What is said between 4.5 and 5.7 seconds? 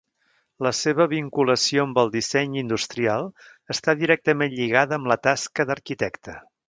lligada amb la seva tasca